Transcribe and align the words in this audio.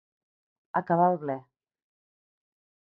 Acabar 0.81 1.11
el 1.11 1.21
ble. 1.25 1.37